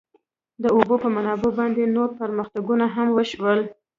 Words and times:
د 0.63 0.65
اوبو 0.77 0.95
په 1.03 1.07
منابعو 1.15 1.55
باندې 1.59 1.93
نور 1.95 2.09
پرمختګونه 2.21 2.85
هم 2.95 3.07
وشول. 3.17 3.59